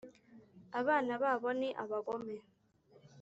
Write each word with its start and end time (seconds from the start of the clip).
abana 0.79 1.13
babo 1.21 1.49
ni 1.59 1.69
abagome, 1.83 2.37